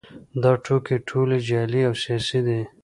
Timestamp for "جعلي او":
1.47-1.93